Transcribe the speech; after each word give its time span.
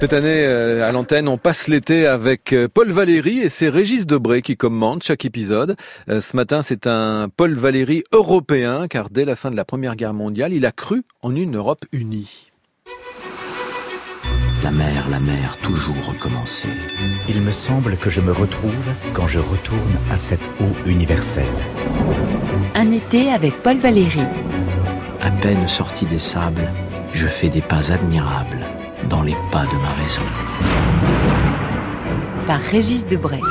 Cette 0.00 0.12
année, 0.12 0.44
euh, 0.44 0.88
à 0.88 0.92
l'antenne, 0.92 1.26
on 1.26 1.38
passe 1.38 1.66
l'été 1.66 2.06
avec 2.06 2.52
euh, 2.52 2.68
Paul 2.72 2.92
Valéry 2.92 3.40
et 3.40 3.48
c'est 3.48 3.68
Régis 3.68 4.06
Debray 4.06 4.42
qui 4.42 4.56
commande 4.56 5.02
chaque 5.02 5.24
épisode. 5.24 5.74
Euh, 6.08 6.20
ce 6.20 6.36
matin, 6.36 6.62
c'est 6.62 6.86
un 6.86 7.28
Paul 7.36 7.54
Valéry 7.54 8.04
européen, 8.12 8.86
car 8.86 9.10
dès 9.10 9.24
la 9.24 9.34
fin 9.34 9.50
de 9.50 9.56
la 9.56 9.64
Première 9.64 9.96
Guerre 9.96 10.14
mondiale, 10.14 10.52
il 10.52 10.66
a 10.66 10.70
cru 10.70 11.02
en 11.20 11.34
une 11.34 11.56
Europe 11.56 11.84
unie. 11.90 12.52
La 14.62 14.70
mer, 14.70 15.08
la 15.10 15.18
mer, 15.18 15.56
toujours 15.64 16.06
recommencer. 16.06 16.68
Il 17.28 17.42
me 17.42 17.50
semble 17.50 17.96
que 17.96 18.08
je 18.08 18.20
me 18.20 18.30
retrouve 18.30 18.90
quand 19.14 19.26
je 19.26 19.40
retourne 19.40 19.98
à 20.12 20.16
cette 20.16 20.46
eau 20.60 20.88
universelle. 20.88 21.46
Un 22.76 22.92
été 22.92 23.32
avec 23.32 23.52
Paul 23.64 23.78
Valéry. 23.78 24.22
À 25.20 25.32
peine 25.32 25.66
sorti 25.66 26.06
des 26.06 26.20
sables, 26.20 26.70
je 27.12 27.26
fais 27.26 27.48
des 27.48 27.60
pas 27.60 27.92
admirables 27.92 28.66
dans 29.08 29.22
les 29.22 29.36
pas 29.50 29.66
de 29.66 29.76
ma 29.76 29.92
raison. 29.94 30.22
Par 32.46 32.60
Régis 32.60 33.06
Debray. 33.06 33.42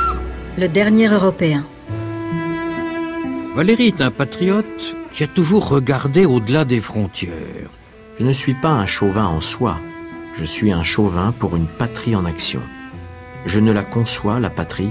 Le 0.56 0.68
dernier 0.68 1.08
Européen. 1.08 1.64
Valérie 3.54 3.88
est 3.88 4.00
un 4.00 4.10
patriote 4.10 4.96
qui 5.12 5.24
a 5.24 5.26
toujours 5.26 5.68
regardé 5.68 6.26
au-delà 6.26 6.64
des 6.64 6.80
frontières. 6.80 7.70
Je 8.18 8.24
ne 8.24 8.32
suis 8.32 8.54
pas 8.54 8.70
un 8.70 8.86
chauvin 8.86 9.26
en 9.26 9.40
soi, 9.40 9.78
je 10.36 10.44
suis 10.44 10.72
un 10.72 10.82
chauvin 10.82 11.32
pour 11.38 11.56
une 11.56 11.66
patrie 11.66 12.16
en 12.16 12.24
action. 12.24 12.60
Je 13.46 13.60
ne 13.60 13.72
la 13.72 13.82
conçois, 13.82 14.40
la 14.40 14.50
patrie, 14.50 14.90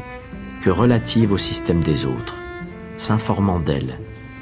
que 0.62 0.70
relative 0.70 1.32
au 1.32 1.38
système 1.38 1.82
des 1.82 2.06
autres, 2.06 2.36
s'informant 2.98 3.60
d'elle 3.60 4.00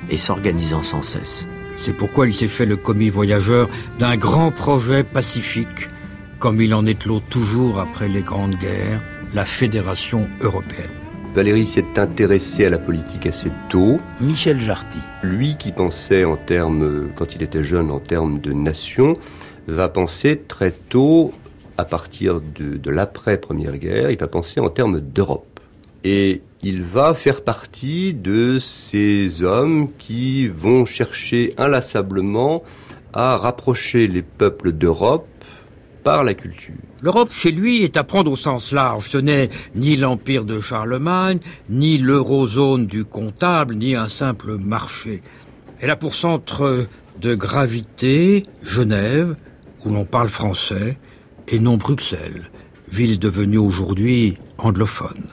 et 0.09 0.17
s'organisant 0.17 0.83
sans 0.83 1.01
cesse. 1.01 1.47
C'est 1.77 1.95
pourquoi 1.95 2.27
il 2.27 2.33
s'est 2.33 2.47
fait 2.47 2.65
le 2.65 2.77
commis 2.77 3.09
voyageur 3.09 3.69
d'un 3.99 4.17
grand 4.17 4.51
projet 4.51 5.03
pacifique 5.03 5.89
comme 6.39 6.61
il 6.61 6.73
en 6.73 6.85
éclot 6.85 7.21
toujours 7.29 7.79
après 7.79 8.07
les 8.07 8.21
grandes 8.21 8.55
guerres, 8.55 9.01
la 9.33 9.45
Fédération 9.45 10.27
européenne. 10.41 10.91
Valéry 11.33 11.65
s'est 11.65 11.97
intéressé 11.97 12.65
à 12.65 12.69
la 12.69 12.77
politique 12.77 13.25
assez 13.25 13.51
tôt. 13.69 13.99
Michel 14.21 14.59
Jarty. 14.59 14.99
Lui 15.23 15.57
qui 15.57 15.71
pensait 15.71 16.23
en 16.23 16.37
termes, 16.37 17.09
quand 17.15 17.35
il 17.35 17.43
était 17.43 17.63
jeune, 17.63 17.91
en 17.91 17.99
termes 17.99 18.39
de 18.39 18.53
nation, 18.53 19.13
va 19.67 19.89
penser 19.89 20.41
très 20.47 20.71
tôt, 20.71 21.33
à 21.77 21.83
partir 21.83 22.41
de, 22.41 22.77
de 22.77 22.91
l'après-première 22.91 23.77
guerre, 23.77 24.11
il 24.11 24.17
va 24.17 24.27
penser 24.27 24.59
en 24.59 24.69
termes 24.69 25.01
d'Europe. 25.01 25.54
Et 26.03 26.41
il 26.61 26.83
va 26.83 27.13
faire 27.13 27.43
partie 27.43 28.13
de 28.13 28.57
ces 28.59 29.43
hommes 29.43 29.89
qui 29.97 30.47
vont 30.47 30.85
chercher 30.85 31.53
inlassablement 31.57 32.63
à 33.13 33.37
rapprocher 33.37 34.07
les 34.07 34.21
peuples 34.21 34.71
d'Europe 34.71 35.27
par 36.03 36.23
la 36.23 36.33
culture. 36.33 36.75
L'Europe, 37.01 37.31
chez 37.31 37.51
lui, 37.51 37.83
est 37.83 37.97
à 37.97 38.03
prendre 38.03 38.31
au 38.31 38.35
sens 38.35 38.71
large. 38.71 39.09
Ce 39.09 39.17
n'est 39.17 39.49
ni 39.75 39.95
l'empire 39.95 40.45
de 40.45 40.59
Charlemagne, 40.59 41.39
ni 41.69 41.97
l'eurozone 41.97 42.85
du 42.85 43.05
comptable, 43.05 43.75
ni 43.75 43.95
un 43.95 44.09
simple 44.09 44.57
marché. 44.57 45.21
Elle 45.79 45.89
a 45.89 45.95
pour 45.95 46.13
centre 46.13 46.87
de 47.19 47.35
gravité 47.35 48.43
Genève, 48.61 49.35
où 49.83 49.89
l'on 49.91 50.05
parle 50.05 50.29
français, 50.29 50.97
et 51.47 51.59
non 51.59 51.77
Bruxelles, 51.77 52.49
ville 52.91 53.19
devenue 53.19 53.57
aujourd'hui 53.57 54.35
anglophone. 54.57 55.27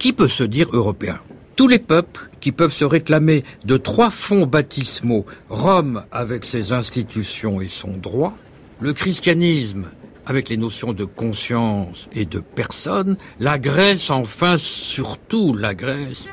Qui 0.00 0.14
peut 0.14 0.28
se 0.28 0.44
dire 0.44 0.68
européen? 0.72 1.20
Tous 1.56 1.68
les 1.68 1.78
peuples 1.78 2.30
qui 2.40 2.52
peuvent 2.52 2.72
se 2.72 2.86
réclamer 2.86 3.44
de 3.66 3.76
trois 3.76 4.08
fonds 4.08 4.46
baptismaux, 4.46 5.26
Rome 5.50 6.04
avec 6.10 6.46
ses 6.46 6.72
institutions 6.72 7.60
et 7.60 7.68
son 7.68 7.98
droit, 7.98 8.34
le 8.80 8.94
christianisme 8.94 9.90
avec 10.24 10.48
les 10.48 10.56
notions 10.56 10.94
de 10.94 11.04
conscience 11.04 12.08
et 12.14 12.24
de 12.24 12.38
personne, 12.38 13.18
la 13.40 13.58
Grèce, 13.58 14.08
enfin 14.08 14.56
surtout 14.56 15.52
la 15.52 15.74
Grèce, 15.74 16.28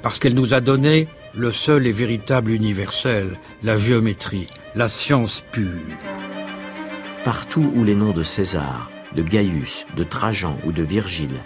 parce 0.00 0.20
qu'elle 0.20 0.34
nous 0.34 0.54
a 0.54 0.60
donné 0.60 1.08
le 1.34 1.50
seul 1.50 1.84
et 1.84 1.92
véritable 1.92 2.52
universel, 2.52 3.38
la 3.64 3.76
géométrie, 3.76 4.46
la 4.76 4.88
science 4.88 5.42
pure. 5.50 5.66
Partout 7.24 7.72
où 7.74 7.82
les 7.82 7.96
noms 7.96 8.12
de 8.12 8.22
César, 8.22 8.88
de 9.16 9.22
Gaius, 9.22 9.84
de 9.96 10.04
Trajan 10.04 10.56
ou 10.64 10.70
de 10.70 10.84
Virgile, 10.84 11.40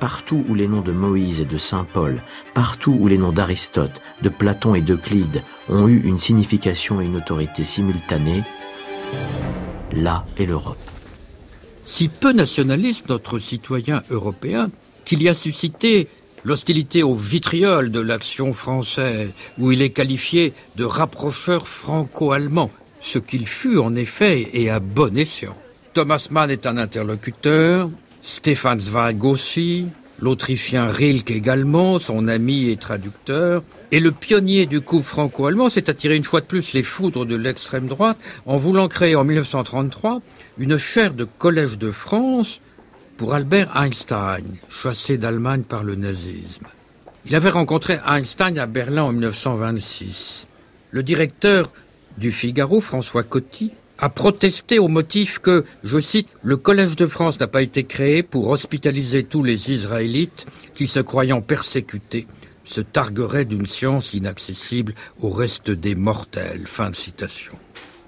partout 0.00 0.44
où 0.48 0.54
les 0.54 0.66
noms 0.66 0.80
de 0.80 0.92
Moïse 0.92 1.40
et 1.40 1.44
de 1.44 1.58
Saint 1.58 1.84
Paul, 1.84 2.22
partout 2.54 2.96
où 2.98 3.06
les 3.06 3.18
noms 3.18 3.32
d'Aristote, 3.32 4.00
de 4.22 4.28
Platon 4.28 4.74
et 4.74 4.80
d'Euclide 4.80 5.42
ont 5.68 5.86
eu 5.86 6.00
une 6.02 6.18
signification 6.18 7.00
et 7.00 7.04
une 7.04 7.16
autorité 7.16 7.62
simultanée, 7.62 8.42
là 9.92 10.24
est 10.38 10.46
l'Europe 10.46 10.78
si 11.90 12.08
peu 12.08 12.32
nationaliste 12.32 13.08
notre 13.08 13.40
citoyen 13.40 14.04
européen 14.10 14.70
qu'il 15.04 15.22
y 15.22 15.28
a 15.28 15.34
suscité 15.34 16.06
l'hostilité 16.44 17.02
au 17.02 17.16
vitriol 17.16 17.90
de 17.90 17.98
l'action 17.98 18.52
française, 18.52 19.32
où 19.58 19.72
il 19.72 19.82
est 19.82 19.90
qualifié 19.90 20.54
de 20.76 20.84
rapprocheur 20.84 21.66
franco-allemand, 21.66 22.70
ce 23.00 23.18
qu'il 23.18 23.46
fut 23.46 23.76
en 23.76 23.96
effet 23.96 24.50
et 24.52 24.70
à 24.70 24.78
bon 24.78 25.18
escient. 25.18 25.56
Thomas 25.92 26.28
Mann 26.30 26.48
est 26.48 26.64
un 26.66 26.76
interlocuteur, 26.76 27.90
Stefan 28.22 28.78
Zweig 28.78 29.24
aussi, 29.24 29.86
l'Autrichien 30.20 30.90
Rilke 30.90 31.30
également, 31.30 31.98
son 31.98 32.28
ami 32.28 32.68
et 32.68 32.76
traducteur, 32.76 33.62
et 33.90 34.00
le 34.00 34.12
pionnier 34.12 34.66
du 34.66 34.80
coup 34.80 35.02
franco-allemand 35.02 35.70
s'est 35.70 35.88
attiré 35.88 36.16
une 36.16 36.24
fois 36.24 36.40
de 36.40 36.46
plus 36.46 36.72
les 36.74 36.82
foudres 36.82 37.24
de 37.24 37.36
l'extrême 37.36 37.88
droite 37.88 38.18
en 38.46 38.56
voulant 38.56 38.88
créer 38.88 39.16
en 39.16 39.24
1933 39.24 40.20
une 40.58 40.76
chaire 40.76 41.14
de 41.14 41.24
collège 41.24 41.78
de 41.78 41.90
France 41.90 42.60
pour 43.16 43.34
Albert 43.34 43.74
Einstein, 43.76 44.44
chassé 44.68 45.18
d'Allemagne 45.18 45.62
par 45.62 45.84
le 45.84 45.94
nazisme. 45.94 46.66
Il 47.26 47.34
avait 47.34 47.50
rencontré 47.50 47.98
Einstein 48.06 48.58
à 48.58 48.66
Berlin 48.66 49.04
en 49.04 49.12
1926. 49.12 50.46
Le 50.90 51.02
directeur 51.02 51.70
du 52.18 52.32
Figaro, 52.32 52.80
François 52.80 53.22
Coty, 53.22 53.72
a 54.00 54.08
protesté 54.08 54.78
au 54.78 54.88
motif 54.88 55.38
que, 55.38 55.64
je 55.84 56.00
cite, 56.00 56.34
le 56.42 56.56
Collège 56.56 56.96
de 56.96 57.06
France 57.06 57.38
n'a 57.38 57.46
pas 57.46 57.62
été 57.62 57.84
créé 57.84 58.22
pour 58.22 58.48
hospitaliser 58.48 59.24
tous 59.24 59.42
les 59.42 59.70
Israélites 59.70 60.46
qui, 60.74 60.88
se 60.88 61.00
croyant 61.00 61.42
persécutés, 61.42 62.26
se 62.64 62.80
targueraient 62.80 63.44
d'une 63.44 63.66
science 63.66 64.14
inaccessible 64.14 64.94
au 65.20 65.28
reste 65.28 65.70
des 65.70 65.94
mortels. 65.94 66.62
Fin 66.66 66.90
de 66.90 66.96
citation. 66.96 67.52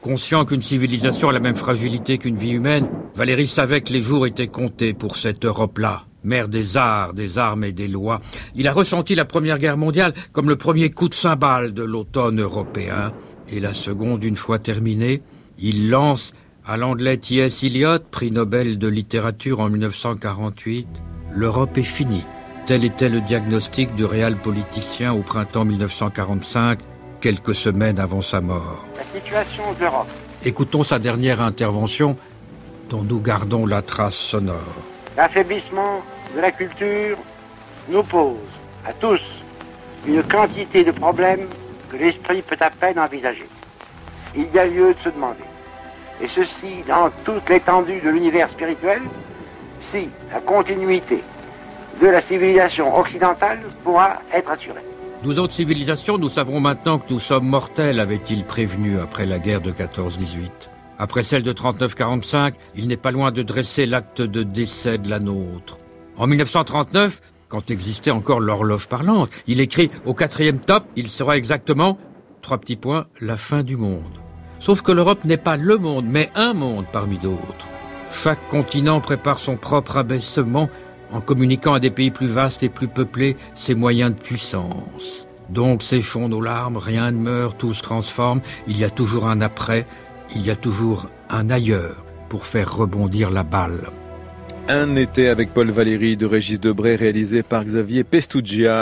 Conscient 0.01 0.47
qu'une 0.47 0.63
civilisation 0.63 1.29
a 1.29 1.33
la 1.33 1.41
même 1.41 1.55
fragilité 1.55 2.17
qu'une 2.17 2.39
vie 2.39 2.53
humaine, 2.53 2.89
Valéry 3.15 3.47
savait 3.47 3.83
que 3.83 3.93
les 3.93 4.03
jours 4.03 4.27
étaient 4.27 4.49
comptés 4.49 4.95
pour 4.95 5.17
cette 5.17 5.45
Europe-là, 5.45 6.07
mère 6.25 6.49
des 6.49 6.77
arts, 6.77 7.13
des 7.13 7.39
armes 7.39 7.65
et 7.65 7.73
des 7.73 7.87
lois. 7.87 8.21
Il 8.55 8.67
a 8.67 8.73
ressenti 8.73 9.15
la 9.15 9.27
Première 9.27 9.59
Guerre 9.59 9.77
mondiale 9.77 10.15
comme 10.33 10.49
le 10.49 10.57
premier 10.57 10.91
coup 10.91 11.09
de 11.09 11.15
cymbale 11.15 11.75
de 11.75 11.83
l'automne 11.83 12.41
européen, 12.41 13.13
et 13.49 13.61
la 13.61 13.75
seconde, 13.75 14.25
une 14.25 14.37
fois 14.37 14.59
terminée, 14.59 15.23
il 15.59 15.91
lance 15.91 16.33
à 16.65 16.77
l'anglais 16.77 17.17
T.S. 17.17 17.65
Eliot, 17.65 17.99
prix 18.11 18.31
Nobel 18.31 18.79
de 18.79 18.89
littérature 18.89 19.61
en 19.61 19.69
1948, 19.69 20.87
L'Europe 21.35 21.79
est 21.79 21.83
finie. 21.83 22.27
Tel 22.67 22.85
était 22.85 23.09
le 23.09 23.23
diagnostic 23.23 23.95
du 23.95 24.05
réel 24.05 24.37
politicien 24.37 25.15
au 25.15 25.23
printemps 25.23 25.65
1945, 25.65 26.79
quelques 27.23 27.55
semaines 27.55 27.99
avant 27.99 28.21
sa 28.21 28.43
mort. 28.43 28.85
La 28.97 29.21
situation 29.21 29.65
d'Europe. 29.81 30.09
Écoutons 30.45 30.85
sa 30.85 30.99
dernière 30.99 31.41
intervention, 31.41 32.19
dont 32.91 33.03
nous 33.03 33.21
gardons 33.21 33.65
la 33.65 33.81
trace 33.81 34.15
sonore. 34.15 34.77
L'affaiblissement 35.17 36.03
de 36.37 36.41
la 36.41 36.53
culture 36.53 37.17
nous 37.89 38.03
pose 38.03 38.37
à 38.87 38.93
tous 38.93 39.21
une 40.07 40.23
quantité 40.23 40.85
de 40.85 40.91
problèmes 40.91 41.49
que 41.91 41.97
l'esprit 41.97 42.43
peut 42.43 42.57
à 42.61 42.71
peine 42.71 42.99
envisager. 42.99 43.49
Il 44.35 44.47
y 44.55 44.59
a 44.59 44.67
lieu 44.67 44.95
de 44.95 44.99
se 45.05 45.09
demander 45.09 45.45
et 46.23 46.29
ceci 46.29 46.83
dans 46.87 47.11
toute 47.25 47.49
l'étendue 47.49 48.01
de 48.01 48.11
l'univers 48.11 48.49
spirituel, 48.51 49.03
si 49.93 50.09
la 50.33 50.41
continuité 50.41 51.23
de 52.01 52.07
la 52.07 52.23
civilisation 52.23 52.97
occidentale 52.97 53.61
pourra 53.83 54.21
être 54.33 54.51
assurée. 54.51 54.85
Nous 55.25 55.39
autres 55.39 55.53
civilisations, 55.53 56.19
nous 56.19 56.29
savons 56.29 56.61
maintenant 56.61 56.99
que 56.99 57.13
nous 57.13 57.21
sommes 57.21 57.47
mortels, 57.47 58.01
avait-il 58.01 58.45
prévenu 58.45 58.99
après 58.99 59.27
la 59.27 59.39
guerre 59.39 59.61
de 59.61 59.71
14-18. 59.71 60.49
Après 60.99 61.23
celle 61.23 61.43
de 61.43 61.53
39-45, 61.53 62.55
il 62.77 62.89
n'est 62.89 62.97
pas 62.97 63.11
loin 63.11 63.33
de 63.33 63.43
dresser 63.43 63.87
l'acte 63.87 64.23
de 64.23 64.43
décès 64.43 64.99
de 64.99 65.11
la 65.11 65.19
nôtre. 65.19 65.79
En 66.17 66.27
1939, 66.27 67.21
quand 67.49 67.71
existait 67.71 68.11
encore 68.11 68.41
l'horloge 68.41 68.89
parlante, 68.89 69.31
il 69.47 69.61
écrit 69.61 69.91
au 70.07 70.15
quatrième 70.15 70.59
top, 70.59 70.85
il 70.97 71.09
sera 71.09 71.37
exactement, 71.37 71.99
trois 72.41 72.59
petits 72.59 72.77
points, 72.77 73.07
la 73.21 73.37
fin 73.37 73.63
du 73.63 73.77
monde. 73.77 74.22
Sauf 74.63 74.81
que 74.81 74.93
l'Europe 74.93 75.25
n'est 75.25 75.39
pas 75.39 75.57
le 75.57 75.77
monde, 75.77 76.07
mais 76.09 76.31
un 76.37 76.55
monde 76.55 76.85
parmi 76.93 77.19
d'autres. 77.19 77.69
Chaque 78.13 78.47
continent 78.47 79.01
prépare 79.01 79.41
son 79.41 79.57
propre 79.57 79.97
abaissement 79.97 80.71
en 81.11 81.21
communiquant 81.21 81.75
à 81.75 81.81
des 81.81 81.91
pays 81.91 82.13
plus 82.13 82.29
vastes 82.29 82.63
et 82.63 82.69
plus 82.69 82.87
peuplés 82.87 83.37
ses 83.57 83.75
moyens 83.75 84.15
de 84.15 84.21
puissance. 84.21 85.27
Donc 85.51 85.83
séchons 85.83 86.29
nos 86.29 86.41
larmes, 86.41 86.77
rien 86.77 87.11
ne 87.11 87.19
meurt, 87.19 87.59
tout 87.59 87.75
se 87.75 87.83
transforme, 87.83 88.41
il 88.69 88.79
y 88.79 88.85
a 88.85 88.91
toujours 88.91 89.27
un 89.27 89.41
après, 89.41 89.85
il 90.33 90.47
y 90.47 90.51
a 90.51 90.57
toujours 90.57 91.09
un 91.29 91.51
ailleurs 91.51 92.05
pour 92.29 92.47
faire 92.47 92.73
rebondir 92.73 93.33
la 93.33 93.43
balle. 93.43 93.89
Un 94.69 94.95
été 94.95 95.29
avec 95.29 95.53
Paul 95.53 95.73
Valéry 95.73 96.17
de 96.17 96.25
Régis 96.25 96.61
Debray 96.61 96.95
réalisé 96.95 97.43
par 97.43 97.65
Xavier 97.65 98.05
Pestuggia. 98.05 98.81